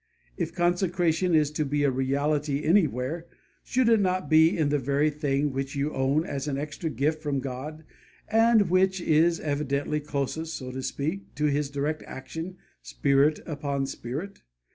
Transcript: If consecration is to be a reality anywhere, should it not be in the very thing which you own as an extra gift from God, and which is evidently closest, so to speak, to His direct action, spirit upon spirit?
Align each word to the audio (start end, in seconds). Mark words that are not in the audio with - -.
If 0.35 0.55
consecration 0.55 1.35
is 1.35 1.51
to 1.51 1.63
be 1.63 1.83
a 1.83 1.91
reality 1.91 2.63
anywhere, 2.63 3.27
should 3.63 3.87
it 3.87 3.99
not 3.99 4.31
be 4.31 4.57
in 4.57 4.69
the 4.69 4.79
very 4.79 5.11
thing 5.11 5.53
which 5.53 5.75
you 5.75 5.93
own 5.93 6.25
as 6.25 6.47
an 6.47 6.57
extra 6.57 6.89
gift 6.89 7.21
from 7.21 7.39
God, 7.39 7.83
and 8.27 8.71
which 8.71 8.99
is 8.99 9.39
evidently 9.39 9.99
closest, 9.99 10.55
so 10.55 10.71
to 10.71 10.81
speak, 10.81 11.35
to 11.35 11.45
His 11.51 11.69
direct 11.69 12.01
action, 12.07 12.57
spirit 12.81 13.41
upon 13.45 13.85
spirit? 13.85 14.41